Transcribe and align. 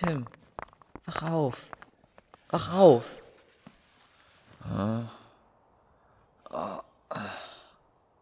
Tim. 0.00 0.24
Wach 1.04 1.22
auf. 1.30 1.68
Wach 2.48 2.72
auf. 2.72 3.22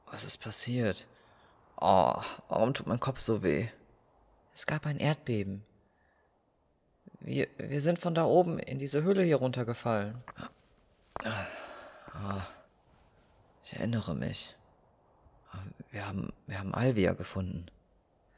Was 0.07 0.25
ist 0.25 0.39
passiert? 0.39 1.07
Oh, 1.81 2.21
warum 2.49 2.75
tut 2.75 2.89
mein 2.89 2.99
Kopf 2.99 3.21
so 3.21 3.45
weh? 3.45 3.69
Es 4.55 4.67
gab 4.67 4.87
ein 4.87 4.99
Erdbeben. 4.99 5.65
Wir, 7.21 7.47
wir 7.59 7.81
sind 7.81 8.01
von 8.01 8.13
da 8.13 8.25
oben 8.25 8.59
in 8.59 8.81
diese 8.81 9.05
Höhle 9.05 9.23
hier 9.23 9.37
runtergefallen. 9.37 10.21
Ich 13.63 13.75
erinnere 13.75 14.17
mich. 14.17 14.57
Wir 15.93 16.09
haben, 16.09 16.33
wir 16.49 16.59
haben 16.59 16.75
Alvia 16.75 17.13
gefunden. 17.13 17.67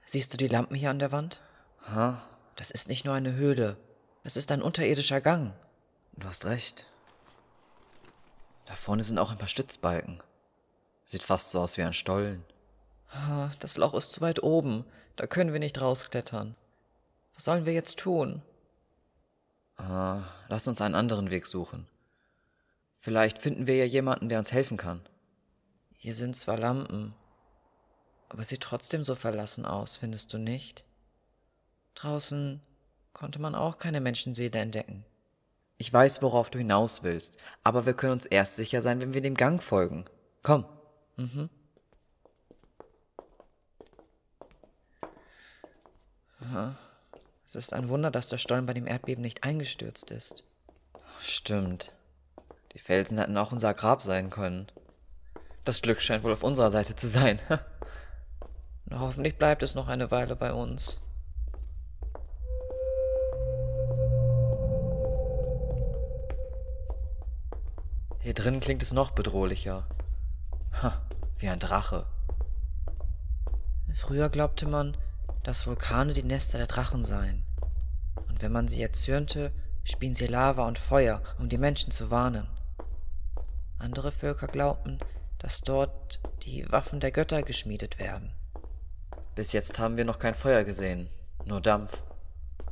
Siehst 0.04 0.34
du 0.34 0.36
die 0.36 0.48
Lampen 0.48 0.74
hier 0.74 0.90
an 0.90 0.98
der 0.98 1.10
Wand? 1.10 1.40
Ha? 1.88 2.22
Das 2.60 2.70
ist 2.70 2.88
nicht 2.88 3.06
nur 3.06 3.14
eine 3.14 3.36
Höhle. 3.36 3.78
Das 4.22 4.36
ist 4.36 4.52
ein 4.52 4.60
unterirdischer 4.60 5.22
Gang. 5.22 5.54
Du 6.12 6.28
hast 6.28 6.44
recht. 6.44 6.84
Da 8.66 8.76
vorne 8.76 9.02
sind 9.02 9.18
auch 9.18 9.30
ein 9.30 9.38
paar 9.38 9.48
Stützbalken. 9.48 10.22
Sieht 11.06 11.22
fast 11.22 11.52
so 11.52 11.60
aus 11.62 11.78
wie 11.78 11.82
ein 11.82 11.94
Stollen. 11.94 12.44
Das 13.60 13.78
Loch 13.78 13.94
ist 13.94 14.12
zu 14.12 14.20
weit 14.20 14.42
oben. 14.42 14.84
Da 15.16 15.26
können 15.26 15.54
wir 15.54 15.58
nicht 15.58 15.80
rausklettern. 15.80 16.54
Was 17.32 17.44
sollen 17.44 17.64
wir 17.64 17.72
jetzt 17.72 17.98
tun? 17.98 18.42
Ah, 19.78 20.24
lass 20.48 20.68
uns 20.68 20.82
einen 20.82 20.94
anderen 20.94 21.30
Weg 21.30 21.46
suchen. 21.46 21.88
Vielleicht 22.98 23.38
finden 23.38 23.66
wir 23.66 23.76
ja 23.76 23.86
jemanden, 23.86 24.28
der 24.28 24.38
uns 24.38 24.52
helfen 24.52 24.76
kann. 24.76 25.00
Hier 25.96 26.14
sind 26.14 26.36
zwar 26.36 26.58
Lampen, 26.58 27.14
aber 28.28 28.44
sieht 28.44 28.60
trotzdem 28.60 29.02
so 29.02 29.14
verlassen 29.14 29.64
aus, 29.64 29.96
findest 29.96 30.34
du 30.34 30.36
nicht? 30.36 30.84
Draußen 31.94 32.60
konnte 33.12 33.40
man 33.40 33.54
auch 33.54 33.78
keine 33.78 34.00
Menschenseele 34.00 34.58
entdecken. 34.58 35.04
Ich 35.78 35.92
weiß, 35.92 36.22
worauf 36.22 36.50
du 36.50 36.58
hinaus 36.58 37.02
willst, 37.02 37.38
aber 37.62 37.86
wir 37.86 37.94
können 37.94 38.12
uns 38.12 38.26
erst 38.26 38.56
sicher 38.56 38.80
sein, 38.82 39.00
wenn 39.00 39.14
wir 39.14 39.22
dem 39.22 39.34
Gang 39.34 39.62
folgen. 39.62 40.04
Komm. 40.42 40.66
Es 47.46 47.54
ist 47.54 47.72
ein 47.72 47.88
Wunder, 47.88 48.10
dass 48.10 48.28
der 48.28 48.38
Stollen 48.38 48.66
bei 48.66 48.74
dem 48.74 48.86
Erdbeben 48.86 49.22
nicht 49.22 49.42
eingestürzt 49.44 50.10
ist. 50.10 50.44
Stimmt. 51.20 51.92
Die 52.72 52.78
Felsen 52.78 53.18
hätten 53.18 53.36
auch 53.36 53.52
unser 53.52 53.74
Grab 53.74 54.02
sein 54.02 54.30
können. 54.30 54.66
Das 55.64 55.82
Glück 55.82 56.00
scheint 56.00 56.24
wohl 56.24 56.32
auf 56.32 56.42
unserer 56.42 56.70
Seite 56.70 56.96
zu 56.96 57.08
sein. 57.08 57.40
Hoffentlich 58.90 59.36
bleibt 59.36 59.62
es 59.62 59.74
noch 59.74 59.88
eine 59.88 60.10
Weile 60.10 60.36
bei 60.36 60.52
uns. 60.52 60.98
Hier 68.22 68.34
drin 68.34 68.60
klingt 68.60 68.82
es 68.82 68.92
noch 68.92 69.12
bedrohlicher. 69.12 69.86
Ha, 70.82 71.00
wie 71.38 71.48
ein 71.48 71.58
Drache. 71.58 72.06
Früher 73.94 74.28
glaubte 74.28 74.68
man, 74.68 74.96
dass 75.42 75.66
Vulkane 75.66 76.12
die 76.12 76.22
Nester 76.22 76.58
der 76.58 76.66
Drachen 76.66 77.02
seien. 77.02 77.44
Und 78.28 78.42
wenn 78.42 78.52
man 78.52 78.68
sie 78.68 78.82
erzürnte, 78.82 79.52
spien 79.84 80.14
sie 80.14 80.26
Lava 80.26 80.66
und 80.66 80.78
Feuer, 80.78 81.22
um 81.38 81.48
die 81.48 81.58
Menschen 81.58 81.92
zu 81.92 82.10
warnen. 82.10 82.46
Andere 83.78 84.12
Völker 84.12 84.46
glaubten, 84.46 84.98
dass 85.38 85.62
dort 85.62 86.20
die 86.42 86.70
Waffen 86.70 87.00
der 87.00 87.12
Götter 87.12 87.42
geschmiedet 87.42 87.98
werden. 87.98 88.32
Bis 89.34 89.52
jetzt 89.52 89.78
haben 89.78 89.96
wir 89.96 90.04
noch 90.04 90.18
kein 90.18 90.34
Feuer 90.34 90.64
gesehen, 90.64 91.08
nur 91.46 91.62
Dampf. 91.62 92.02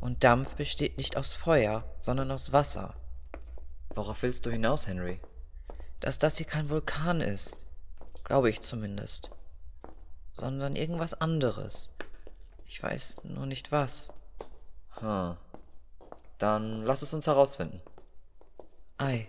Und 0.01 0.25
Dampf 0.25 0.57
besteht 0.57 0.99
nicht 0.99 1.17
aus 1.17 1.33
Feuer, 1.33 1.85
sondern 1.99 2.31
aus 2.31 2.53
Wasser. 2.53 2.95
Worauf 3.95 4.23
willst 4.23 4.45
du 4.45 4.51
hinaus, 4.51 4.87
Henry? 4.87 5.21
Dass 6.01 6.19
das 6.19 6.37
hier 6.37 6.47
kein 6.47 6.71
Vulkan 6.71 7.21
ist, 7.21 7.67
glaube 8.25 8.51
ich 8.51 8.61
zumindest, 8.61 9.31
sondern 10.33 10.77
irgendwas 10.77 11.15
anderes. 11.15 11.91
Ich 12.67 12.83
weiß 12.83 13.25
nur 13.25 13.47
nicht 13.47 13.73
was. 13.73 14.13
Hm. 15.01 15.37
Dann 16.39 16.85
lass 16.85 17.03
es 17.03 17.15
uns 17.15 17.27
herausfinden. 17.27 17.81
Ei. 18.99 19.29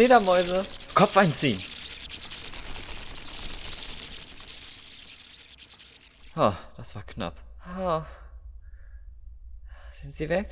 Fledermäuse. 0.00 0.62
Kopf 0.94 1.14
einziehen! 1.14 1.60
Oh, 6.36 6.54
das 6.78 6.94
war 6.94 7.02
knapp. 7.02 7.36
Ah. 7.58 8.06
Sind 9.92 10.16
sie 10.16 10.30
weg? 10.30 10.48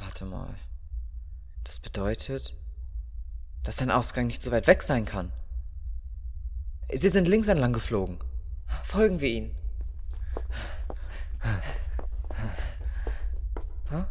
Warte 0.00 0.24
mal. 0.24 0.56
Das 1.62 1.78
bedeutet, 1.78 2.56
dass 3.62 3.80
ein 3.80 3.92
Ausgang 3.92 4.26
nicht 4.26 4.42
so 4.42 4.50
weit 4.50 4.66
weg 4.66 4.82
sein 4.82 5.04
kann. 5.04 5.30
Sie 6.92 7.10
sind 7.10 7.28
links 7.28 7.46
entlang 7.46 7.72
geflogen. 7.72 8.18
Folgen 8.82 9.20
wir 9.20 9.28
ihnen. 9.28 9.56
Hm? 13.90 14.06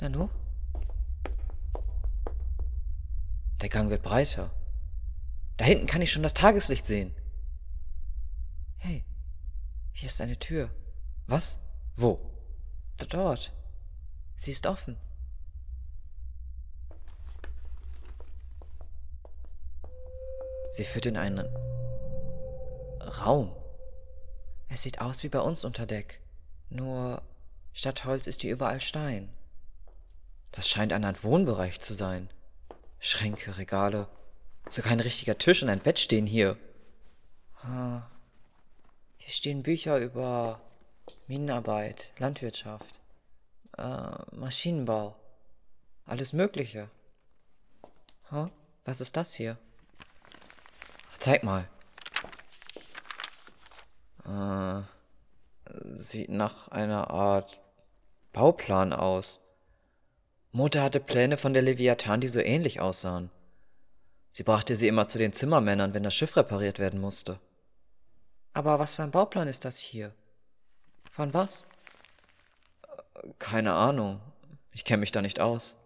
Nanu? 0.00 0.28
Der 3.60 3.68
Gang 3.68 3.90
wird 3.90 4.02
breiter. 4.02 4.50
Da 5.56 5.64
hinten 5.64 5.86
kann 5.86 6.00
ich 6.00 6.10
schon 6.10 6.22
das 6.22 6.34
Tageslicht 6.34 6.86
sehen. 6.86 7.14
Hey, 8.78 9.04
hier 9.92 10.08
ist 10.08 10.20
eine 10.20 10.38
Tür. 10.38 10.70
Was? 11.26 11.58
Wo? 11.96 12.18
Da 12.96 13.04
dort. 13.04 13.52
Sie 14.36 14.52
ist 14.52 14.66
offen. 14.66 14.96
Sie 20.72 20.84
führt 20.84 21.06
in 21.06 21.18
einen 21.18 21.46
Raum. 23.00 23.54
Es 24.68 24.82
sieht 24.82 25.00
aus 25.00 25.22
wie 25.22 25.28
bei 25.28 25.40
uns 25.40 25.64
unter 25.64 25.84
Deck. 25.84 26.20
Nur 26.70 27.22
statt 27.72 28.04
Holz 28.04 28.26
ist 28.26 28.40
hier 28.40 28.52
überall 28.52 28.80
Stein. 28.80 29.28
Das 30.52 30.68
scheint 30.68 30.92
eine 30.92 31.08
Art 31.08 31.22
Wohnbereich 31.22 31.80
zu 31.80 31.92
sein. 31.92 32.30
Schränke, 33.00 33.56
Regale. 33.58 34.06
Sogar 34.68 34.92
ein 34.92 35.00
richtiger 35.00 35.36
Tisch 35.38 35.62
und 35.62 35.68
ein 35.70 35.80
Bett 35.80 35.98
stehen 35.98 36.26
hier. 36.26 36.56
Hier 37.62 38.02
stehen 39.26 39.62
Bücher 39.62 39.98
über 39.98 40.60
Minenarbeit, 41.26 42.12
Landwirtschaft, 42.18 43.00
äh, 43.76 44.12
Maschinenbau, 44.32 45.16
alles 46.06 46.32
Mögliche. 46.32 46.90
Huh? 48.30 48.48
Was 48.84 49.00
ist 49.00 49.16
das 49.16 49.34
hier? 49.34 49.58
Zeig 51.18 51.42
mal. 51.42 51.68
Äh, 54.24 54.82
sieht 55.96 56.30
nach 56.30 56.68
einer 56.68 57.10
Art 57.10 57.60
Bauplan 58.32 58.92
aus. 58.92 59.40
Mutter 60.52 60.82
hatte 60.82 60.98
Pläne 60.98 61.36
von 61.36 61.54
der 61.54 61.62
Leviathan, 61.62 62.20
die 62.20 62.28
so 62.28 62.40
ähnlich 62.40 62.80
aussahen. 62.80 63.30
Sie 64.32 64.42
brachte 64.42 64.74
sie 64.76 64.88
immer 64.88 65.06
zu 65.06 65.18
den 65.18 65.32
Zimmermännern, 65.32 65.94
wenn 65.94 66.02
das 66.02 66.14
Schiff 66.14 66.36
repariert 66.36 66.78
werden 66.78 67.00
musste. 67.00 67.38
Aber 68.52 68.78
was 68.78 68.94
für 68.94 69.04
ein 69.04 69.12
Bauplan 69.12 69.46
ist 69.46 69.64
das 69.64 69.78
hier? 69.78 70.12
Von 71.12 71.32
was? 71.34 71.66
Keine 73.38 73.74
Ahnung. 73.74 74.20
Ich 74.72 74.84
kenne 74.84 75.00
mich 75.00 75.12
da 75.12 75.22
nicht 75.22 75.40
aus. 75.40 75.76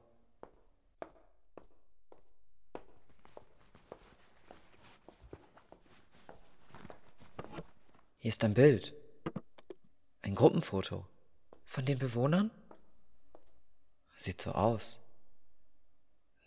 Hier 8.19 8.31
ist 8.31 8.43
ein 8.45 8.55
Bild. 8.55 8.95
Ein 10.23 10.35
Gruppenfoto. 10.35 11.07
Von 11.67 11.85
den 11.85 11.99
Bewohnern? 11.99 12.51
Sieht 14.17 14.41
so 14.41 14.53
aus. 14.53 15.01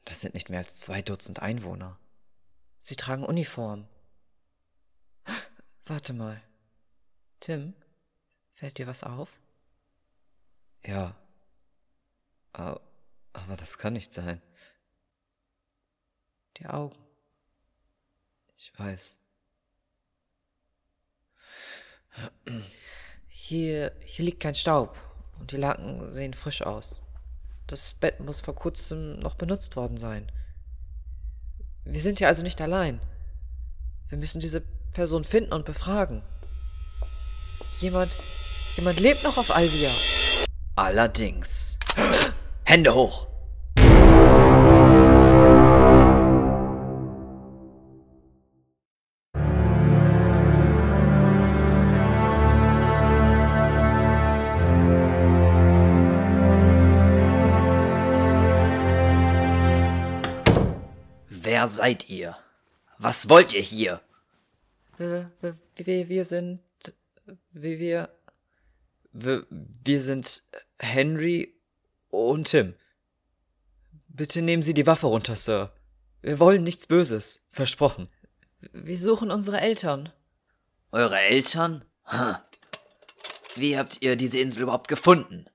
Das 0.05 0.21
sind 0.21 0.33
nicht 0.33 0.49
mehr 0.49 0.59
als 0.59 0.79
zwei 0.79 1.01
Dutzend 1.01 1.41
Einwohner. 1.41 1.99
Sie 2.81 2.95
tragen 2.95 3.25
Uniform. 3.25 3.87
Warte 5.85 6.13
mal. 6.13 6.41
Tim, 7.39 7.73
fällt 8.53 8.77
dir 8.77 8.87
was 8.87 9.03
auf? 9.03 9.29
Ja. 10.85 11.15
Aber, 12.53 12.81
aber 13.33 13.57
das 13.57 13.77
kann 13.77 13.93
nicht 13.93 14.13
sein. 14.13 14.41
Die 16.57 16.67
Augen. 16.67 16.97
Ich 18.57 18.71
weiß. 18.79 19.17
Hier, 23.27 23.95
hier 24.03 24.25
liegt 24.25 24.41
kein 24.41 24.55
Staub 24.55 24.97
und 25.39 25.51
die 25.51 25.57
Laken 25.57 26.13
sehen 26.13 26.33
frisch 26.33 26.61
aus. 26.61 27.03
Das 27.67 27.93
Bett 27.95 28.21
muss 28.21 28.39
vor 28.39 28.55
kurzem 28.55 29.19
noch 29.19 29.35
benutzt 29.35 29.75
worden 29.75 29.97
sein. 29.97 30.31
Wir 31.83 31.99
sind 31.99 32.19
hier 32.19 32.29
also 32.29 32.41
nicht 32.41 32.61
allein. 32.61 33.01
Wir 34.07 34.17
müssen 34.17 34.39
diese 34.39 34.61
Person 34.93 35.25
finden 35.25 35.51
und 35.51 35.65
befragen. 35.65 36.23
Jemand, 37.79 38.11
jemand 38.75 38.99
lebt 38.99 39.23
noch 39.23 39.37
auf 39.37 39.55
Alvia. 39.55 39.91
Allerdings. 40.75 41.77
Hände 42.63 42.93
hoch! 42.93 43.27
Wer 61.57 61.65
seid 61.65 62.07
ihr? 62.07 62.37
Was 62.99 63.29
wollt 63.29 63.51
ihr 63.51 63.61
hier? 63.61 63.99
Wir, 64.99 65.31
wir, 65.75 66.23
sind. 66.23 66.59
Wir, 67.51 67.79
wir. 67.79 68.09
Wir, 69.11 69.47
wir 69.49 70.01
sind 70.01 70.43
Henry 70.77 71.55
und 72.11 72.49
Tim. 72.49 72.75
Bitte 74.07 74.43
nehmen 74.43 74.61
Sie 74.61 74.75
die 74.75 74.85
Waffe 74.85 75.07
runter, 75.07 75.35
Sir. 75.35 75.73
Wir 76.21 76.37
wollen 76.37 76.61
nichts 76.61 76.85
Böses. 76.85 77.43
Versprochen. 77.49 78.07
Wir 78.71 78.99
suchen 78.99 79.31
unsere 79.31 79.59
Eltern. 79.59 80.13
Eure 80.91 81.17
Eltern? 81.17 81.83
Hm. 82.03 82.35
Wie 83.55 83.79
habt 83.79 84.03
ihr 84.03 84.15
diese 84.15 84.37
Insel 84.37 84.61
überhaupt 84.61 84.89
gefunden? 84.89 85.47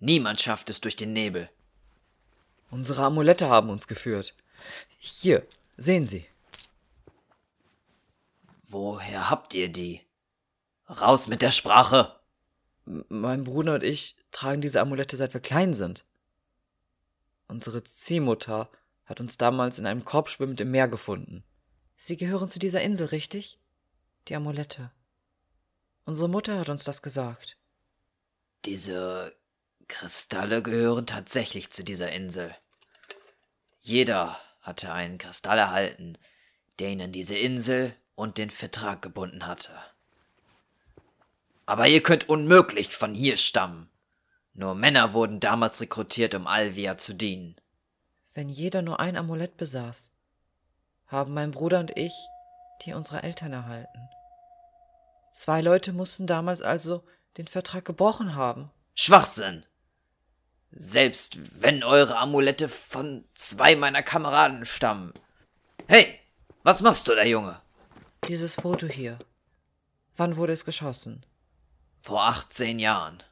Niemand 0.00 0.40
schafft 0.40 0.70
es 0.70 0.80
durch 0.80 0.96
den 0.96 1.12
Nebel. 1.12 1.48
Unsere 2.72 3.04
Amulette 3.04 3.48
haben 3.48 3.70
uns 3.70 3.86
geführt. 3.86 4.34
Hier, 4.98 5.46
sehen 5.76 6.06
Sie. 6.06 6.26
Woher 8.68 9.30
habt 9.30 9.54
ihr 9.54 9.68
die? 9.68 10.00
Raus 10.88 11.28
mit 11.28 11.42
der 11.42 11.50
Sprache! 11.50 12.18
Mein 12.84 13.44
Bruder 13.44 13.74
und 13.74 13.82
ich 13.82 14.16
tragen 14.30 14.60
diese 14.60 14.80
Amulette 14.80 15.16
seit 15.16 15.34
wir 15.34 15.40
klein 15.40 15.74
sind. 15.74 16.04
Unsere 17.48 17.82
Ziehmutter 17.82 18.70
hat 19.04 19.20
uns 19.20 19.38
damals 19.38 19.78
in 19.78 19.86
einem 19.86 20.04
Korb 20.04 20.28
schwimmend 20.28 20.60
im 20.60 20.70
Meer 20.70 20.88
gefunden. 20.88 21.44
Sie 21.96 22.16
gehören 22.16 22.48
zu 22.48 22.58
dieser 22.58 22.82
Insel, 22.82 23.08
richtig? 23.08 23.58
Die 24.28 24.36
Amulette. 24.36 24.90
Unsere 26.04 26.28
Mutter 26.28 26.58
hat 26.58 26.68
uns 26.68 26.84
das 26.84 27.02
gesagt. 27.02 27.56
Diese 28.64 29.34
Kristalle 29.88 30.62
gehören 30.62 31.06
tatsächlich 31.06 31.70
zu 31.70 31.84
dieser 31.84 32.12
Insel. 32.12 32.54
Jeder 33.80 34.38
hatte 34.66 34.92
einen 34.92 35.16
Kristall 35.16 35.58
erhalten, 35.58 36.18
der 36.80 36.90
ihn 36.90 37.00
an 37.00 37.12
diese 37.12 37.38
Insel 37.38 37.94
und 38.16 38.36
den 38.36 38.50
Vertrag 38.50 39.00
gebunden 39.00 39.46
hatte. 39.46 39.70
Aber 41.66 41.86
ihr 41.86 42.02
könnt 42.02 42.28
unmöglich 42.28 42.96
von 42.96 43.14
hier 43.14 43.36
stammen. 43.36 43.88
Nur 44.54 44.74
Männer 44.74 45.12
wurden 45.12 45.38
damals 45.38 45.80
rekrutiert, 45.80 46.34
um 46.34 46.46
Alvia 46.46 46.98
zu 46.98 47.14
dienen. 47.14 47.56
Wenn 48.34 48.48
jeder 48.48 48.82
nur 48.82 48.98
ein 48.98 49.16
Amulett 49.16 49.56
besaß, 49.56 50.10
haben 51.06 51.32
mein 51.32 51.52
Bruder 51.52 51.78
und 51.78 51.96
ich 51.96 52.12
die 52.84 52.92
unserer 52.92 53.24
Eltern 53.24 53.52
erhalten. 53.52 54.08
Zwei 55.32 55.60
Leute 55.60 55.92
mussten 55.92 56.26
damals 56.26 56.60
also 56.60 57.04
den 57.36 57.46
Vertrag 57.46 57.84
gebrochen 57.84 58.34
haben. 58.34 58.70
Schwachsinn! 58.94 59.64
Selbst 60.78 61.62
wenn 61.62 61.82
eure 61.82 62.18
Amulette 62.18 62.68
von 62.68 63.24
zwei 63.34 63.76
meiner 63.76 64.02
Kameraden 64.02 64.66
stammen. 64.66 65.14
Hey, 65.88 66.20
was 66.64 66.82
machst 66.82 67.08
du 67.08 67.14
da, 67.14 67.24
Junge? 67.24 67.58
Dieses 68.28 68.56
Foto 68.56 68.86
hier. 68.86 69.18
Wann 70.18 70.36
wurde 70.36 70.52
es 70.52 70.66
geschossen? 70.66 71.24
Vor 72.02 72.24
18 72.24 72.78
Jahren, 72.78 73.22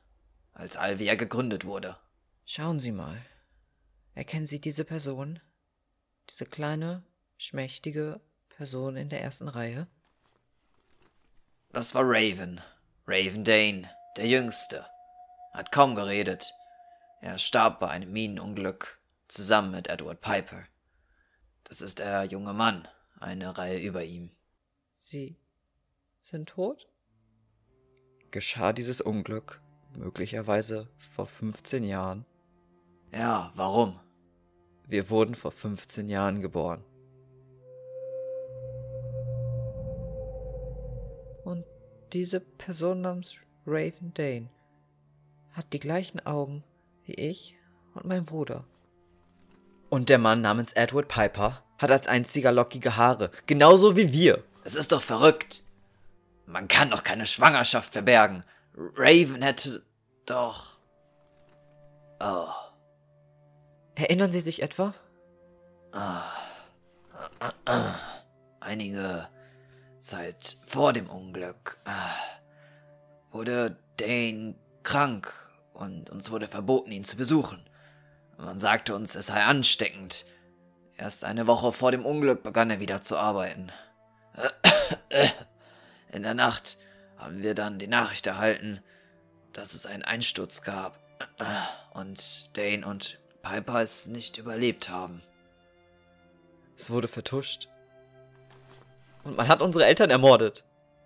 als 0.54 0.78
Alvia 0.78 1.16
gegründet 1.16 1.66
wurde. 1.66 1.98
Schauen 2.46 2.80
Sie 2.80 2.92
mal. 2.92 3.20
Erkennen 4.14 4.46
Sie 4.46 4.60
diese 4.60 4.84
Person? 4.84 5.38
Diese 6.30 6.46
kleine, 6.46 7.02
schmächtige 7.36 8.22
Person 8.48 8.96
in 8.96 9.10
der 9.10 9.20
ersten 9.20 9.48
Reihe? 9.48 9.86
Das 11.74 11.94
war 11.94 12.04
Raven. 12.06 12.62
Raven 13.06 13.44
Dane, 13.44 13.90
der 14.16 14.28
Jüngste. 14.28 14.86
Hat 15.52 15.72
kaum 15.72 15.94
geredet, 15.94 16.54
er 17.24 17.38
starb 17.38 17.80
bei 17.80 17.88
einem 17.88 18.12
Minenunglück 18.12 19.00
zusammen 19.28 19.70
mit 19.70 19.88
Edward 19.88 20.20
Piper. 20.20 20.64
Das 21.64 21.80
ist 21.80 21.98
der 21.98 22.24
junge 22.24 22.52
Mann, 22.52 22.86
eine 23.18 23.56
Reihe 23.56 23.78
über 23.78 24.04
ihm. 24.04 24.30
Sie 24.96 25.38
sind 26.20 26.50
tot? 26.50 26.86
Geschah 28.30 28.74
dieses 28.74 29.00
Unglück 29.00 29.62
möglicherweise 29.96 30.90
vor 30.98 31.26
15 31.26 31.84
Jahren? 31.84 32.26
Ja, 33.10 33.52
warum? 33.54 33.98
Wir 34.86 35.08
wurden 35.08 35.34
vor 35.34 35.52
15 35.52 36.10
Jahren 36.10 36.42
geboren. 36.42 36.84
Und 41.42 41.64
diese 42.12 42.40
Person 42.40 43.00
namens 43.00 43.36
Raven 43.64 44.12
Dane 44.12 44.50
hat 45.52 45.72
die 45.72 45.80
gleichen 45.80 46.20
Augen 46.26 46.62
wie 47.06 47.14
ich 47.14 47.56
und 47.94 48.04
mein 48.04 48.24
Bruder. 48.24 48.64
Und 49.88 50.08
der 50.08 50.18
Mann 50.18 50.40
namens 50.40 50.72
Edward 50.72 51.08
Piper 51.08 51.62
hat 51.78 51.90
als 51.90 52.06
einziger 52.06 52.52
lockige 52.52 52.96
Haare, 52.96 53.30
genauso 53.46 53.96
wie 53.96 54.12
wir. 54.12 54.42
Das 54.62 54.74
ist 54.74 54.92
doch 54.92 55.02
verrückt. 55.02 55.62
Man 56.46 56.68
kann 56.68 56.90
doch 56.90 57.02
keine 57.02 57.26
Schwangerschaft 57.26 57.92
verbergen. 57.92 58.44
Raven 58.76 59.42
hätte 59.42 59.82
doch. 60.26 60.78
Oh. 62.20 62.48
Erinnern 63.94 64.32
Sie 64.32 64.40
sich 64.40 64.62
etwa? 64.62 64.94
Ah. 65.92 66.24
Einige 68.60 69.28
Zeit 69.98 70.56
vor 70.64 70.92
dem 70.92 71.08
Unglück 71.08 71.78
ah, 71.84 72.14
wurde 73.30 73.76
Dane 73.96 74.54
krank 74.82 75.43
und 75.74 76.08
uns 76.10 76.30
wurde 76.30 76.48
verboten, 76.48 76.90
ihn 76.90 77.04
zu 77.04 77.16
besuchen. 77.16 77.68
Man 78.38 78.58
sagte 78.58 78.94
uns, 78.94 79.14
es 79.14 79.26
sei 79.26 79.42
ansteckend. 79.42 80.24
Erst 80.96 81.24
eine 81.24 81.46
Woche 81.46 81.72
vor 81.72 81.92
dem 81.92 82.06
Unglück 82.06 82.42
begann 82.42 82.70
er 82.70 82.80
wieder 82.80 83.02
zu 83.02 83.16
arbeiten. 83.16 83.70
In 86.12 86.22
der 86.22 86.34
Nacht 86.34 86.78
haben 87.16 87.42
wir 87.42 87.54
dann 87.54 87.78
die 87.78 87.86
Nachricht 87.86 88.26
erhalten, 88.26 88.80
dass 89.52 89.74
es 89.74 89.86
einen 89.86 90.02
Einsturz 90.02 90.62
gab 90.62 90.98
und 91.92 92.56
Dane 92.56 92.86
und 92.86 93.18
Piper 93.42 93.82
es 93.82 94.06
nicht 94.06 94.38
überlebt 94.38 94.88
haben. 94.88 95.22
Es 96.76 96.90
wurde 96.90 97.08
vertuscht. 97.08 97.68
Und 99.22 99.36
man 99.36 99.48
hat 99.48 99.62
unsere 99.62 99.86
Eltern 99.86 100.10
ermordet. 100.10 100.64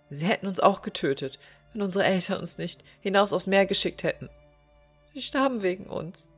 Sie 0.08 0.26
hätten 0.26 0.46
uns 0.46 0.60
auch 0.60 0.82
getötet, 0.82 1.38
wenn 1.72 1.82
unsere 1.82 2.04
Eltern 2.04 2.40
uns 2.40 2.58
nicht 2.58 2.82
hinaus 3.00 3.32
aufs 3.32 3.46
Meer 3.46 3.66
geschickt 3.66 4.02
hätten. 4.02 4.30
Sie 5.18 5.24
starben 5.24 5.62
wegen 5.62 5.86
uns. 5.86 6.30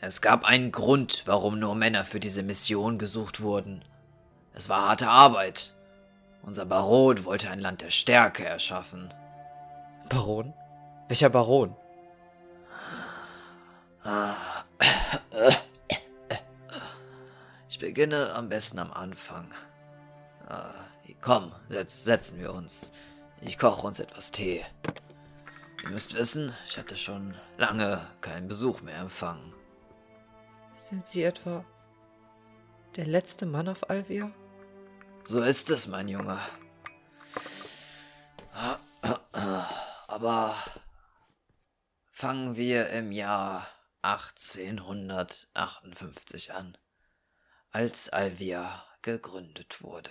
Es 0.00 0.22
gab 0.22 0.42
einen 0.42 0.72
Grund, 0.72 1.24
warum 1.26 1.58
nur 1.58 1.74
Männer 1.74 2.06
für 2.06 2.18
diese 2.18 2.42
Mission 2.42 2.96
gesucht 2.96 3.42
wurden. 3.42 3.84
Es 4.54 4.70
war 4.70 4.88
harte 4.88 5.10
Arbeit. 5.10 5.74
Unser 6.40 6.64
Baron 6.64 7.26
wollte 7.26 7.50
ein 7.50 7.58
Land 7.58 7.82
der 7.82 7.90
Stärke 7.90 8.42
erschaffen. 8.42 9.12
Baron? 10.08 10.54
Welcher 11.08 11.28
Baron? 11.28 11.76
Ich 17.68 17.78
beginne 17.78 18.32
am 18.32 18.48
besten 18.48 18.78
am 18.78 18.94
Anfang. 18.94 19.52
Ah, 20.48 20.72
komm, 21.20 21.52
setz, 21.68 22.04
setzen 22.04 22.40
wir 22.40 22.54
uns. 22.54 22.92
Ich 23.42 23.58
koche 23.58 23.86
uns 23.86 24.00
etwas 24.00 24.32
Tee. 24.32 24.64
Ihr 25.82 25.90
müsst 25.90 26.14
wissen, 26.14 26.54
ich 26.66 26.78
hatte 26.78 26.96
schon 26.96 27.34
lange 27.58 28.06
keinen 28.20 28.48
Besuch 28.48 28.80
mehr 28.82 28.98
empfangen. 28.98 29.52
Sind 30.78 31.06
Sie 31.06 31.22
etwa 31.22 31.64
der 32.96 33.06
letzte 33.06 33.46
Mann 33.46 33.68
auf 33.68 33.88
Alvia? 33.90 34.30
So 35.24 35.42
ist 35.42 35.70
es, 35.70 35.88
mein 35.88 36.08
Junge. 36.08 36.38
Aber 40.06 40.56
fangen 42.10 42.56
wir 42.56 42.90
im 42.90 43.10
Jahr 43.12 43.66
1858 44.02 46.52
an. 46.52 46.76
als 47.70 48.10
Alvia 48.10 48.84
gegründet 49.00 49.82
wurde. 49.82 50.10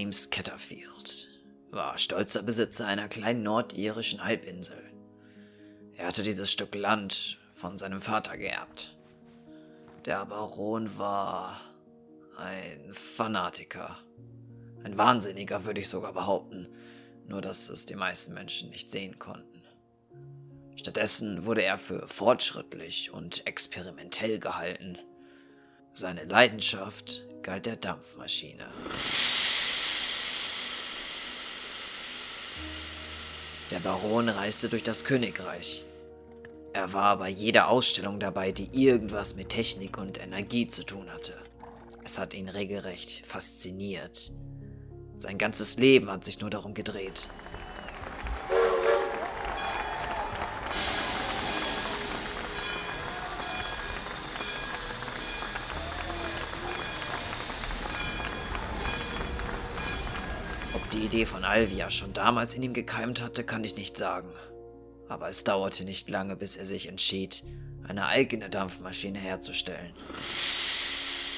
James 0.00 0.30
Catterfield 0.30 1.28
war 1.72 1.98
stolzer 1.98 2.42
Besitzer 2.42 2.86
einer 2.86 3.06
kleinen 3.06 3.42
nordirischen 3.42 4.24
Halbinsel. 4.24 4.82
Er 5.94 6.06
hatte 6.06 6.22
dieses 6.22 6.50
Stück 6.50 6.74
Land 6.74 7.38
von 7.52 7.76
seinem 7.76 8.00
Vater 8.00 8.38
geerbt. 8.38 8.96
Der 10.06 10.24
Baron 10.24 10.96
war 10.96 11.60
ein 12.38 12.94
Fanatiker. 12.94 13.98
Ein 14.84 14.96
Wahnsinniger, 14.96 15.66
würde 15.66 15.82
ich 15.82 15.90
sogar 15.90 16.14
behaupten, 16.14 16.66
nur 17.26 17.42
dass 17.42 17.68
es 17.68 17.84
die 17.84 17.94
meisten 17.94 18.32
Menschen 18.32 18.70
nicht 18.70 18.88
sehen 18.88 19.18
konnten. 19.18 19.62
Stattdessen 20.76 21.44
wurde 21.44 21.62
er 21.62 21.76
für 21.76 22.08
fortschrittlich 22.08 23.10
und 23.10 23.46
experimentell 23.46 24.38
gehalten. 24.38 24.96
Seine 25.92 26.24
Leidenschaft 26.24 27.22
galt 27.42 27.66
der 27.66 27.76
Dampfmaschine. 27.76 28.66
Der 33.70 33.78
Baron 33.78 34.28
reiste 34.28 34.68
durch 34.68 34.82
das 34.82 35.04
Königreich. 35.04 35.84
Er 36.72 36.92
war 36.92 37.18
bei 37.18 37.28
jeder 37.28 37.68
Ausstellung 37.68 38.18
dabei, 38.18 38.50
die 38.50 38.68
irgendwas 38.72 39.36
mit 39.36 39.50
Technik 39.50 39.96
und 39.96 40.20
Energie 40.20 40.66
zu 40.66 40.82
tun 40.84 41.08
hatte. 41.08 41.34
Es 42.02 42.18
hat 42.18 42.34
ihn 42.34 42.48
regelrecht 42.48 43.24
fasziniert. 43.24 44.32
Sein 45.18 45.38
ganzes 45.38 45.76
Leben 45.76 46.10
hat 46.10 46.24
sich 46.24 46.40
nur 46.40 46.50
darum 46.50 46.74
gedreht. 46.74 47.28
Die 61.00 61.06
Idee 61.06 61.24
von 61.24 61.44
Alvia 61.44 61.88
schon 61.90 62.12
damals 62.12 62.52
in 62.54 62.62
ihm 62.62 62.74
gekeimt 62.74 63.22
hatte, 63.22 63.42
kann 63.42 63.64
ich 63.64 63.74
nicht 63.74 63.96
sagen. 63.96 64.28
Aber 65.08 65.30
es 65.30 65.44
dauerte 65.44 65.84
nicht 65.84 66.10
lange, 66.10 66.36
bis 66.36 66.56
er 66.56 66.66
sich 66.66 66.88
entschied, 66.88 67.42
eine 67.88 68.06
eigene 68.06 68.50
Dampfmaschine 68.50 69.18
herzustellen. 69.18 69.94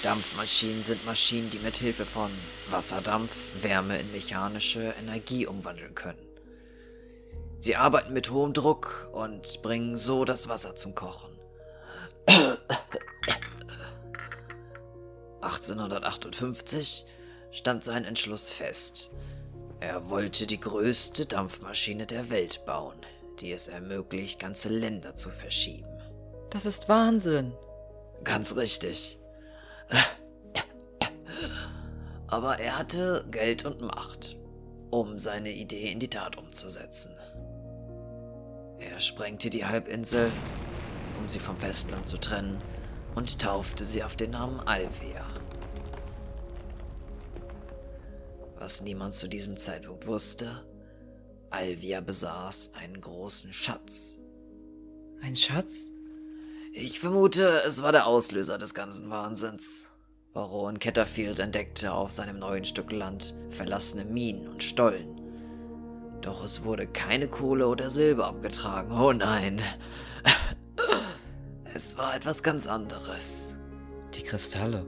Dampfmaschinen 0.02 0.82
sind 0.82 1.06
Maschinen, 1.06 1.48
die 1.50 1.60
mit 1.60 1.76
Hilfe 1.76 2.04
von 2.04 2.28
Wasserdampf 2.70 3.62
Wärme 3.62 4.00
in 4.00 4.10
mechanische 4.10 4.94
Energie 5.00 5.46
umwandeln 5.46 5.94
können. 5.94 6.26
Sie 7.60 7.76
arbeiten 7.76 8.12
mit 8.12 8.32
hohem 8.32 8.54
Druck 8.54 9.10
und 9.12 9.62
bringen 9.62 9.96
so 9.96 10.24
das 10.24 10.48
Wasser 10.48 10.74
zum 10.74 10.96
Kochen. 10.96 11.30
1858 15.40 17.06
stand 17.52 17.84
sein 17.84 18.04
Entschluss 18.04 18.50
fest. 18.50 19.12
Er 19.82 20.08
wollte 20.08 20.46
die 20.46 20.60
größte 20.60 21.26
Dampfmaschine 21.26 22.06
der 22.06 22.30
Welt 22.30 22.64
bauen, 22.64 22.98
die 23.40 23.50
es 23.50 23.66
ermöglicht, 23.66 24.38
ganze 24.38 24.68
Länder 24.68 25.16
zu 25.16 25.28
verschieben. 25.28 25.88
Das 26.50 26.66
ist 26.66 26.88
Wahnsinn. 26.88 27.52
Ganz 28.22 28.54
richtig. 28.54 29.18
Aber 32.28 32.60
er 32.60 32.78
hatte 32.78 33.24
Geld 33.32 33.64
und 33.64 33.80
Macht, 33.80 34.36
um 34.90 35.18
seine 35.18 35.50
Idee 35.50 35.90
in 35.90 35.98
die 35.98 36.10
Tat 36.10 36.38
umzusetzen. 36.38 37.16
Er 38.78 39.00
sprengte 39.00 39.50
die 39.50 39.66
Halbinsel, 39.66 40.30
um 41.18 41.28
sie 41.28 41.40
vom 41.40 41.58
Festland 41.58 42.06
zu 42.06 42.18
trennen, 42.18 42.62
und 43.16 43.40
taufte 43.40 43.84
sie 43.84 44.04
auf 44.04 44.14
den 44.14 44.30
Namen 44.30 44.60
Alvea. 44.60 45.21
Was 48.62 48.80
niemand 48.80 49.12
zu 49.12 49.26
diesem 49.26 49.56
Zeitpunkt 49.56 50.06
wusste, 50.06 50.64
Alvia 51.50 52.00
besaß 52.00 52.74
einen 52.74 53.00
großen 53.00 53.52
Schatz. 53.52 54.20
Ein 55.20 55.34
Schatz? 55.34 55.90
Ich 56.72 57.00
vermute, 57.00 57.60
es 57.66 57.82
war 57.82 57.90
der 57.90 58.06
Auslöser 58.06 58.58
des 58.58 58.72
ganzen 58.72 59.10
Wahnsinns. 59.10 59.86
Baron 60.32 60.78
Ketterfield 60.78 61.40
entdeckte 61.40 61.92
auf 61.92 62.12
seinem 62.12 62.38
neuen 62.38 62.64
Stück 62.64 62.92
Land 62.92 63.34
verlassene 63.50 64.04
Minen 64.04 64.46
und 64.46 64.62
Stollen. 64.62 65.20
Doch 66.20 66.44
es 66.44 66.62
wurde 66.62 66.86
keine 66.86 67.26
Kohle 67.26 67.66
oder 67.66 67.90
Silber 67.90 68.28
abgetragen. 68.28 68.92
Oh 68.92 69.12
nein. 69.12 69.60
Es 71.74 71.98
war 71.98 72.14
etwas 72.14 72.44
ganz 72.44 72.68
anderes. 72.68 73.56
Die 74.14 74.22
Kristalle. 74.22 74.86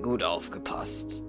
Gut 0.00 0.22
aufgepasst. 0.22 1.22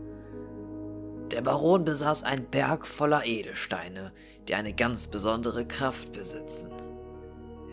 Der 1.31 1.41
Baron 1.41 1.85
besaß 1.85 2.23
einen 2.23 2.45
Berg 2.45 2.85
voller 2.85 3.25
Edelsteine, 3.25 4.11
die 4.47 4.55
eine 4.55 4.73
ganz 4.73 5.07
besondere 5.07 5.65
Kraft 5.65 6.13
besitzen. 6.13 6.71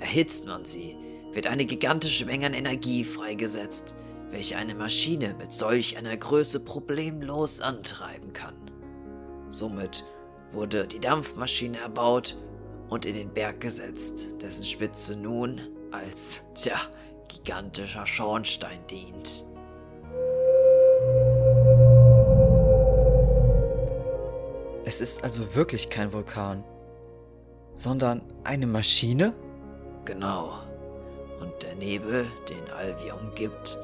Erhitzt 0.01 0.47
man 0.47 0.65
sie, 0.65 0.97
wird 1.33 1.47
eine 1.47 1.65
gigantische 1.65 2.27
Menge 2.27 2.47
an 2.47 2.55
Energie 2.55 3.05
freigesetzt, 3.05 3.95
welche 4.31 4.57
eine 4.57 4.75
Maschine 4.75 5.35
mit 5.39 5.53
solch 5.53 5.97
einer 5.97 6.17
Größe 6.17 6.61
problemlos 6.61 7.61
antreiben 7.61 8.33
kann. 8.33 8.55
Somit 9.51 10.05
wurde 10.51 10.87
die 10.87 11.01
Dampfmaschine 11.01 11.79
erbaut 11.79 12.37
und 12.89 13.07
in 13.07 13.15
den 13.15 13.33
Berg 13.33 13.61
gesetzt, 13.61 14.43
dessen 14.43 14.65
Spitze 14.65 15.17
nun 15.17 15.61
als, 15.91 16.43
tja, 16.55 16.77
gigantischer 17.29 18.07
Schornstein 18.07 18.87
dient. 18.91 19.47
Es 24.85 25.01
ist 25.01 25.23
also 25.23 25.55
wirklich 25.55 25.91
kein 25.91 26.13
Vulkan, 26.13 26.65
sondern 27.75 28.23
eine 28.43 28.67
Maschine? 28.67 29.33
Genau. 30.05 30.55
Und 31.41 31.63
der 31.63 31.77
Nebel, 31.77 32.27
den 32.49 32.73
Alvia 32.73 33.15
umgibt, 33.15 33.79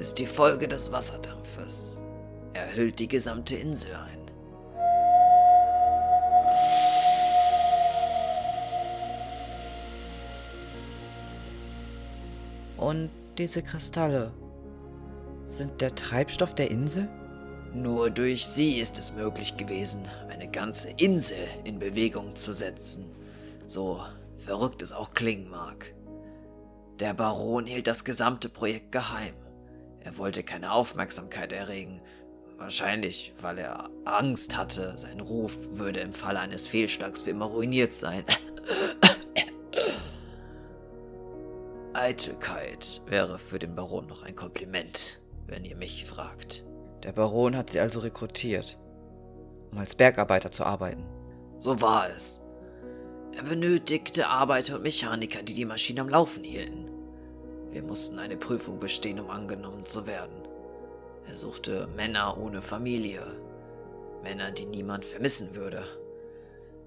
ist 0.00 0.18
die 0.18 0.26
Folge 0.26 0.66
des 0.66 0.90
Wasserdampfes. 0.92 1.98
Er 2.54 2.74
hüllt 2.74 2.98
die 2.98 3.08
gesamte 3.08 3.56
Insel 3.56 3.94
ein. 3.94 4.18
Und 12.78 13.10
diese 13.36 13.62
Kristalle 13.62 14.32
sind 15.42 15.82
der 15.82 15.94
Treibstoff 15.94 16.54
der 16.54 16.70
Insel? 16.70 17.08
Nur 17.74 18.10
durch 18.10 18.46
sie 18.46 18.78
ist 18.78 18.98
es 18.98 19.12
möglich 19.12 19.56
gewesen, 19.56 20.08
eine 20.28 20.50
ganze 20.50 20.90
Insel 20.90 21.46
in 21.64 21.78
Bewegung 21.78 22.34
zu 22.34 22.52
setzen. 22.52 23.14
So 23.66 24.00
verrückt 24.36 24.82
es 24.82 24.92
auch 24.92 25.12
klingen 25.12 25.50
mag. 25.50 25.94
Der 26.98 27.14
Baron 27.14 27.66
hielt 27.66 27.86
das 27.86 28.04
gesamte 28.04 28.48
Projekt 28.48 28.90
geheim. 28.92 29.34
Er 30.00 30.16
wollte 30.16 30.42
keine 30.42 30.72
Aufmerksamkeit 30.72 31.52
erregen, 31.52 32.00
wahrscheinlich 32.56 33.34
weil 33.40 33.58
er 33.58 33.90
Angst 34.04 34.56
hatte, 34.56 34.94
sein 34.96 35.20
Ruf 35.20 35.56
würde 35.72 36.00
im 36.00 36.14
Falle 36.14 36.40
eines 36.40 36.66
Fehlschlags 36.66 37.22
für 37.22 37.30
immer 37.30 37.46
ruiniert 37.46 37.92
sein. 37.92 38.24
Eitelkeit 41.92 43.02
wäre 43.06 43.38
für 43.38 43.58
den 43.58 43.74
Baron 43.74 44.06
noch 44.06 44.22
ein 44.22 44.34
Kompliment, 44.34 45.20
wenn 45.46 45.64
ihr 45.64 45.76
mich 45.76 46.04
fragt. 46.06 46.64
Der 47.02 47.12
Baron 47.12 47.56
hat 47.56 47.70
sie 47.70 47.80
also 47.80 48.00
rekrutiert, 48.00 48.78
um 49.70 49.78
als 49.78 49.94
Bergarbeiter 49.94 50.50
zu 50.50 50.64
arbeiten. 50.64 51.06
So 51.58 51.80
war 51.80 52.08
es. 52.08 52.42
Er 53.36 53.44
benötigte 53.44 54.26
Arbeiter 54.26 54.76
und 54.76 54.82
Mechaniker, 54.82 55.42
die 55.42 55.54
die 55.54 55.64
Maschine 55.64 56.00
am 56.00 56.08
Laufen 56.08 56.42
hielten. 56.42 56.90
Wir 57.70 57.82
mussten 57.82 58.18
eine 58.18 58.36
Prüfung 58.36 58.80
bestehen, 58.80 59.20
um 59.20 59.30
angenommen 59.30 59.84
zu 59.84 60.06
werden. 60.06 60.42
Er 61.28 61.36
suchte 61.36 61.88
Männer 61.94 62.38
ohne 62.38 62.62
Familie, 62.62 63.22
Männer, 64.22 64.50
die 64.50 64.66
niemand 64.66 65.04
vermissen 65.04 65.54
würde. 65.54 65.84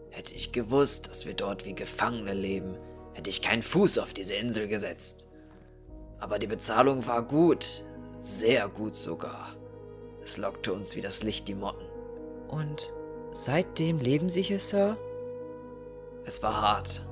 Hätte 0.09 0.33
ich 0.33 0.51
gewusst, 0.51 1.09
dass 1.09 1.25
wir 1.25 1.35
dort 1.35 1.63
wie 1.65 1.73
Gefangene 1.75 2.33
leben, 2.33 2.75
hätte 3.13 3.29
ich 3.29 3.41
keinen 3.41 3.61
Fuß 3.61 3.99
auf 3.99 4.13
diese 4.13 4.35
Insel 4.35 4.67
gesetzt. 4.67 5.27
Aber 6.19 6.37
die 6.37 6.47
Bezahlung 6.47 7.05
war 7.07 7.25
gut, 7.25 7.85
sehr 8.19 8.67
gut 8.67 8.95
sogar. 8.95 9.55
Es 10.31 10.37
lockte 10.37 10.71
uns 10.71 10.95
wie 10.95 11.01
das 11.01 11.23
Licht 11.23 11.49
die 11.49 11.55
Motten. 11.55 11.85
Und 12.47 12.93
seitdem 13.33 13.99
leben 13.99 14.29
Sie 14.29 14.41
hier, 14.41 14.61
Sir? 14.61 14.97
Es 16.23 16.41
war 16.41 16.61
hart. 16.61 17.05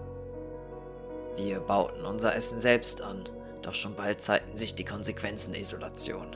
Wir 1.35 1.59
bauten 1.59 2.05
unser 2.05 2.33
Essen 2.33 2.59
selbst 2.59 3.01
an, 3.01 3.27
Doch 3.61 3.73
schon 3.73 3.93
bald 3.93 4.21
zeigten 4.21 4.57
sich 4.57 4.73
die 4.73 4.85
Konsequenzen 4.85 5.51
der 5.51 5.59
Isolation. 5.59 6.33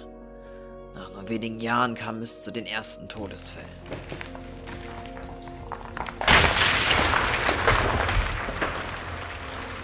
Nach 0.93 1.09
nur 1.13 1.29
wenigen 1.29 1.61
Jahren 1.61 1.95
kam 1.95 2.21
es 2.21 2.43
zu 2.43 2.51
den 2.51 2.65
ersten 2.65 3.07
Todesfällen. 3.07 3.69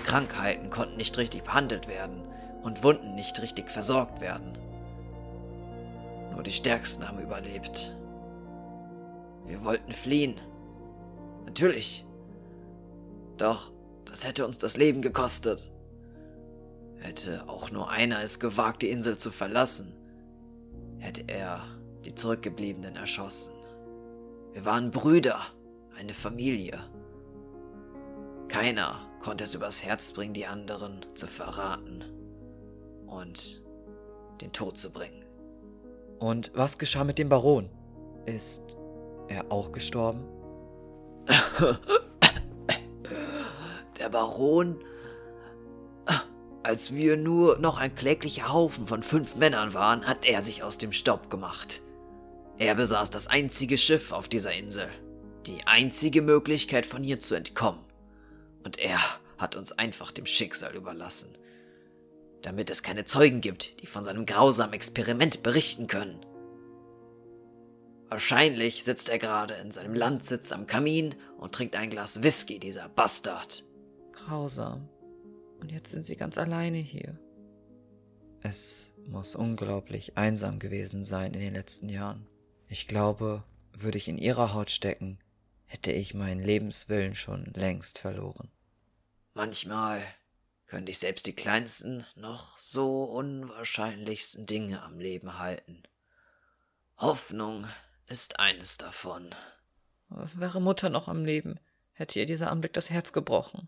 Krankheiten 0.04 0.70
konnten 0.70 0.98
nicht 0.98 1.18
richtig 1.18 1.46
behandelt 1.46 1.88
werden 1.88 2.28
und 2.62 2.84
Wunden 2.84 3.16
nicht 3.16 3.42
richtig 3.42 3.72
versorgt 3.72 4.20
werden. 4.20 4.69
Nur 6.40 6.46
die 6.46 6.52
Stärksten 6.54 7.06
haben 7.06 7.20
überlebt. 7.20 7.98
Wir 9.46 9.62
wollten 9.66 9.92
fliehen. 9.92 10.40
Natürlich. 11.46 12.06
Doch 13.38 13.74
das 14.06 14.26
hätte 14.26 14.48
uns 14.48 14.58
das 14.58 14.78
Leben 14.78 15.02
gekostet. 15.02 15.70
Hätte 16.96 17.44
auch 17.50 17.72
nur 17.72 17.90
einer 17.90 18.24
es 18.24 18.40
gewagt, 18.40 18.84
die 18.84 18.90
Insel 18.90 19.18
zu 19.18 19.32
verlassen, 19.32 19.94
hätte 21.00 21.26
er 21.28 21.62
die 22.06 22.16
Zurückgebliebenen 22.16 22.96
erschossen. 22.96 23.56
Wir 24.54 24.64
waren 24.64 24.92
Brüder, 24.92 25.42
eine 25.98 26.14
Familie. 26.14 26.80
Keiner 28.48 29.10
konnte 29.20 29.44
es 29.44 29.56
übers 29.56 29.84
Herz 29.84 30.14
bringen, 30.14 30.34
die 30.34 30.46
anderen 30.46 31.06
zu 31.16 31.28
verraten 31.28 32.06
und 33.08 33.62
den 34.40 34.54
Tod 34.54 34.78
zu 34.78 34.94
bringen. 34.94 35.26
Und 36.20 36.52
was 36.54 36.78
geschah 36.78 37.04
mit 37.04 37.18
dem 37.18 37.30
Baron? 37.30 37.70
Ist 38.26 38.78
er 39.28 39.52
auch 39.52 39.72
gestorben? 39.72 40.24
Der 43.98 44.10
Baron, 44.10 44.84
als 46.64 46.94
wir 46.94 47.18
nur 47.18 47.58
noch 47.60 47.78
ein 47.78 47.96
kläglicher 47.96 48.52
Haufen 48.54 48.88
von 48.88 49.04
fünf 49.04 49.36
Männern 49.36 49.74
waren, 49.74 50.06
hat 50.06 50.26
er 50.26 50.42
sich 50.42 50.64
aus 50.64 50.78
dem 50.78 50.92
Staub 50.92 51.30
gemacht. 51.30 51.82
Er 52.58 52.76
besaß 52.76 53.10
das 53.12 53.28
einzige 53.28 53.78
Schiff 53.78 54.12
auf 54.12 54.28
dieser 54.28 54.54
Insel, 54.54 54.90
die 55.48 55.66
einzige 55.66 56.22
Möglichkeit 56.22 56.86
von 56.86 57.04
hier 57.04 57.20
zu 57.20 57.36
entkommen. 57.36 57.80
Und 58.64 58.78
er 58.78 59.00
hat 59.38 59.56
uns 59.56 59.72
einfach 59.72 60.12
dem 60.12 60.26
Schicksal 60.26 60.76
überlassen, 60.76 61.32
damit 62.50 62.72
es 62.72 62.82
keine 62.82 63.06
Zeugen 63.06 63.42
gibt, 63.42 63.80
die 63.80 63.86
von 63.86 64.04
seinem 64.04 64.26
grausamen 64.26 64.74
Experiment 64.74 65.44
berichten 65.44 65.86
können. 65.86 66.20
Wahrscheinlich 68.08 68.84
sitzt 68.84 69.10
er 69.10 69.20
gerade 69.20 69.54
in 69.54 69.70
seinem 69.72 69.94
Landsitz 69.94 70.52
am 70.52 70.66
Kamin 70.66 71.14
und 71.38 71.54
trinkt 71.54 71.76
ein 71.76 71.92
Glas 71.92 72.24
Whisky, 72.24 72.58
dieser 72.58 72.90
Bastard. 72.90 73.64
Grausam. 74.14 74.90
Und 75.60 75.72
jetzt 75.72 75.92
sind 75.92 76.08
sie 76.08 76.16
ganz 76.16 76.40
alleine 76.40 76.80
hier. 76.80 77.20
Es 78.42 78.94
muss 79.06 79.36
unglaublich 79.36 80.18
einsam 80.18 80.58
gewesen 80.58 81.06
sein 81.06 81.36
in 81.36 81.42
den 81.42 81.54
letzten 81.54 81.88
Jahren. 81.88 82.26
Ich 82.68 82.88
glaube, 82.88 83.44
würde 83.74 84.00
ich 84.00 84.08
in 84.08 84.18
ihrer 84.18 84.56
Haut 84.56 84.72
stecken, 84.72 85.20
hätte 85.66 85.92
ich 85.92 86.16
meinen 86.16 86.42
Lebenswillen 86.42 87.14
schon 87.14 87.46
längst 87.54 88.00
verloren. 88.00 88.50
Manchmal 89.36 90.02
könnte 90.70 90.92
ich 90.92 91.00
selbst 91.00 91.26
die 91.26 91.36
kleinsten, 91.36 92.06
noch 92.16 92.58
so 92.58 93.04
unwahrscheinlichsten 93.04 94.46
Dinge 94.46 94.84
am 94.84 95.00
Leben 95.00 95.40
halten. 95.40 95.82
Hoffnung 96.98 97.68
ist 98.06 98.40
eines 98.40 98.78
davon. 98.78 99.34
Wäre 100.10 100.62
Mutter 100.62 100.90
noch 100.90 101.08
am 101.08 101.26
Leben, 101.26 101.60
hätte 101.94 102.20
ihr 102.20 102.28
dieser 102.28 102.52
Anblick 102.52 102.74
das 102.74 102.92
Herz 102.92 103.14
gebrochen. 103.14 103.68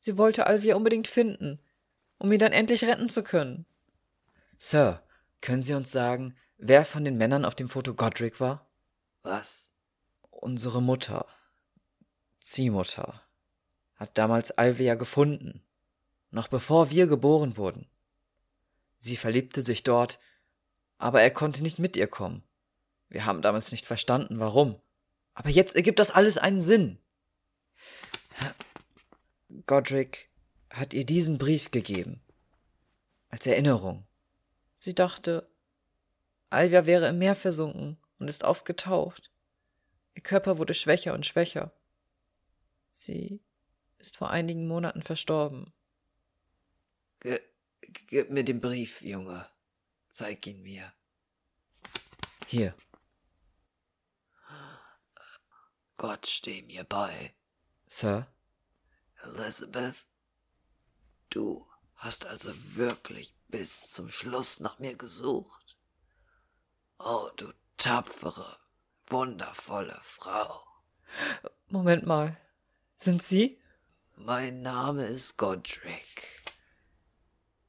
Sie 0.00 0.16
wollte 0.16 0.46
Alvia 0.46 0.76
unbedingt 0.76 1.08
finden, 1.08 1.60
um 2.16 2.32
ihn 2.32 2.38
dann 2.38 2.52
endlich 2.52 2.84
retten 2.84 3.10
zu 3.10 3.22
können. 3.22 3.66
Sir, 4.56 5.02
können 5.42 5.62
Sie 5.62 5.74
uns 5.74 5.92
sagen, 5.92 6.36
wer 6.56 6.86
von 6.86 7.04
den 7.04 7.18
Männern 7.18 7.44
auf 7.44 7.54
dem 7.54 7.68
Foto 7.68 7.92
Godric 7.92 8.40
war? 8.40 8.66
Was? 9.22 9.70
Unsere 10.30 10.80
Mutter, 10.80 11.26
Ziehmutter, 12.40 13.23
hat 14.04 14.18
damals 14.18 14.50
Alvia 14.50 14.96
gefunden, 14.96 15.62
noch 16.30 16.48
bevor 16.48 16.90
wir 16.90 17.06
geboren 17.06 17.56
wurden. 17.56 17.88
Sie 18.98 19.16
verliebte 19.16 19.62
sich 19.62 19.82
dort, 19.82 20.18
aber 20.98 21.22
er 21.22 21.30
konnte 21.30 21.62
nicht 21.62 21.78
mit 21.78 21.96
ihr 21.96 22.06
kommen. 22.06 22.42
Wir 23.08 23.24
haben 23.24 23.40
damals 23.40 23.72
nicht 23.72 23.86
verstanden, 23.86 24.40
warum. 24.40 24.78
Aber 25.32 25.48
jetzt 25.48 25.74
ergibt 25.74 25.98
das 26.00 26.10
alles 26.10 26.36
einen 26.36 26.60
Sinn. 26.60 26.98
Godric 29.64 30.28
hat 30.68 30.92
ihr 30.92 31.06
diesen 31.06 31.38
Brief 31.38 31.70
gegeben. 31.70 32.20
Als 33.30 33.46
Erinnerung. 33.46 34.06
Sie 34.76 34.94
dachte, 34.94 35.48
Alvia 36.50 36.84
wäre 36.84 37.08
im 37.08 37.18
Meer 37.18 37.36
versunken 37.36 37.96
und 38.18 38.28
ist 38.28 38.44
aufgetaucht. 38.44 39.30
Ihr 40.14 40.22
Körper 40.22 40.58
wurde 40.58 40.74
schwächer 40.74 41.14
und 41.14 41.24
schwächer. 41.24 41.72
Sie 42.90 43.40
ist 44.04 44.18
vor 44.18 44.30
einigen 44.30 44.68
Monaten 44.68 45.02
verstorben. 45.02 45.72
Ge 47.20 47.40
gib 47.80 48.30
mir 48.30 48.44
den 48.44 48.60
Brief, 48.60 49.00
Junge. 49.00 49.48
Zeig 50.10 50.46
ihn 50.46 50.62
mir. 50.62 50.92
Hier. 52.46 52.74
Gott 55.96 56.26
steh 56.26 56.62
mir 56.62 56.84
bei. 56.84 57.34
Sir? 57.86 58.26
Elizabeth, 59.22 60.06
du 61.30 61.66
hast 61.94 62.26
also 62.26 62.52
wirklich 62.74 63.34
bis 63.48 63.90
zum 63.90 64.10
Schluss 64.10 64.60
nach 64.60 64.78
mir 64.78 64.96
gesucht. 64.96 65.78
Oh, 66.98 67.30
du 67.36 67.52
tapfere, 67.78 68.58
wundervolle 69.06 69.98
Frau. 70.02 70.62
Moment 71.68 72.04
mal. 72.04 72.36
Sind 72.96 73.22
Sie? 73.22 73.63
Mein 74.16 74.62
Name 74.62 75.06
ist 75.06 75.36
Godric. 75.36 76.42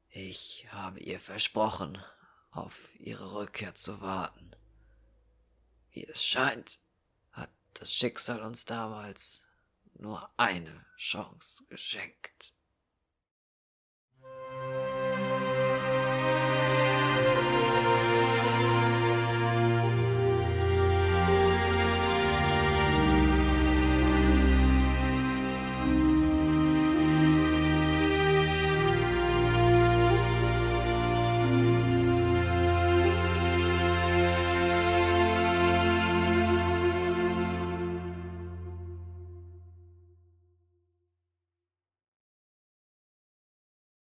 Ich 0.09 0.67
habe 0.69 0.99
ihr 0.99 1.19
versprochen, 1.19 2.01
auf 2.51 2.97
ihre 2.99 3.33
Rückkehr 3.33 3.75
zu 3.75 3.99
warten. 3.99 4.51
Wie 5.91 6.05
es 6.05 6.23
scheint, 6.23 6.79
hat 7.31 7.51
das 7.73 7.93
Schicksal 7.93 8.41
uns 8.41 8.63
damals 8.63 9.43
nur 9.95 10.29
eine 10.37 10.85
Chance 10.97 11.65
geschenkt. 11.67 12.54